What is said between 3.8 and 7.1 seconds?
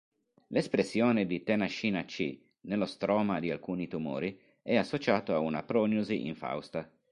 tumori è associato ad una prognosi infausta.